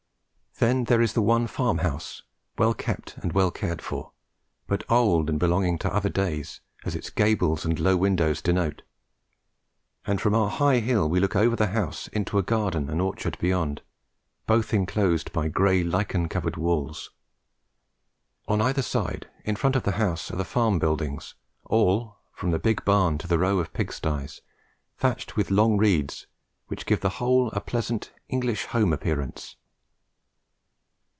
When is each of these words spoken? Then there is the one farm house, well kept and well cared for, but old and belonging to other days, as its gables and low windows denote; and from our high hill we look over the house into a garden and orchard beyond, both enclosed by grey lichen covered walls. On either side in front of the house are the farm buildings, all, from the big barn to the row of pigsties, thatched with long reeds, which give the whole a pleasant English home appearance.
Then 0.59 0.83
there 0.83 1.01
is 1.01 1.13
the 1.13 1.23
one 1.23 1.47
farm 1.47 1.79
house, 1.79 2.21
well 2.55 2.75
kept 2.75 3.17
and 3.17 3.33
well 3.33 3.49
cared 3.49 3.81
for, 3.81 4.11
but 4.67 4.83
old 4.91 5.27
and 5.27 5.39
belonging 5.39 5.79
to 5.79 5.91
other 5.91 6.07
days, 6.09 6.61
as 6.85 6.93
its 6.93 7.09
gables 7.09 7.65
and 7.65 7.79
low 7.79 7.97
windows 7.97 8.43
denote; 8.43 8.83
and 10.05 10.21
from 10.21 10.35
our 10.35 10.51
high 10.51 10.77
hill 10.77 11.09
we 11.09 11.19
look 11.19 11.35
over 11.35 11.55
the 11.55 11.65
house 11.67 12.09
into 12.09 12.37
a 12.37 12.43
garden 12.43 12.91
and 12.91 13.01
orchard 13.01 13.39
beyond, 13.39 13.81
both 14.45 14.71
enclosed 14.71 15.33
by 15.33 15.47
grey 15.47 15.81
lichen 15.83 16.29
covered 16.29 16.57
walls. 16.57 17.09
On 18.47 18.61
either 18.61 18.83
side 18.83 19.27
in 19.43 19.55
front 19.55 19.75
of 19.75 19.81
the 19.81 19.93
house 19.93 20.29
are 20.29 20.37
the 20.37 20.45
farm 20.45 20.77
buildings, 20.77 21.33
all, 21.65 22.19
from 22.35 22.51
the 22.51 22.59
big 22.59 22.85
barn 22.85 23.17
to 23.17 23.27
the 23.27 23.39
row 23.39 23.57
of 23.57 23.73
pigsties, 23.73 24.41
thatched 24.95 25.35
with 25.35 25.49
long 25.49 25.77
reeds, 25.79 26.27
which 26.67 26.85
give 26.85 26.99
the 27.01 27.17
whole 27.17 27.49
a 27.53 27.59
pleasant 27.61 28.11
English 28.29 28.65
home 28.67 28.93
appearance. 28.93 29.55